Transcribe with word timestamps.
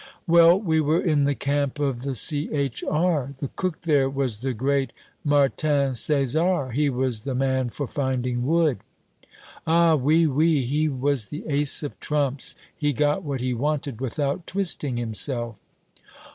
"Well, 0.25 0.59
we 0.59 0.81
were 0.81 0.99
in 0.99 1.25
the 1.25 1.35
camp 1.35 1.77
of 1.77 2.01
the 2.01 2.15
C.H.R. 2.15 3.33
The 3.39 3.49
cook 3.49 3.81
there 3.81 4.09
was 4.09 4.39
the 4.39 4.51
great 4.51 4.91
Martin 5.23 5.93
Cesar. 5.93 6.71
He 6.71 6.89
was 6.89 7.21
the 7.21 7.35
man 7.35 7.69
for 7.69 7.85
finding 7.85 8.43
wood!" 8.47 8.79
"Ah, 9.67 9.93
oui, 9.93 10.25
oui! 10.25 10.61
He 10.63 10.87
was 10.89 11.25
the 11.25 11.45
ace 11.45 11.83
of 11.83 11.99
trumps! 11.99 12.55
He 12.75 12.93
got 12.93 13.21
what 13.21 13.41
he 13.41 13.53
wanted 13.53 14.01
without 14.01 14.47
twisting 14.47 14.97
himself." 14.97 15.57